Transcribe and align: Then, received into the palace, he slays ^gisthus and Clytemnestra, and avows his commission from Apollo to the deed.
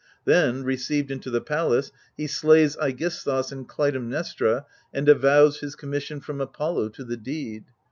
Then, 0.25 0.63
received 0.63 1.11
into 1.11 1.29
the 1.29 1.41
palace, 1.41 1.91
he 2.17 2.25
slays 2.25 2.75
^gisthus 2.75 3.51
and 3.51 3.69
Clytemnestra, 3.69 4.65
and 4.91 5.07
avows 5.07 5.59
his 5.59 5.75
commission 5.75 6.19
from 6.21 6.41
Apollo 6.41 6.89
to 6.89 7.03
the 7.03 7.17
deed. 7.17 7.65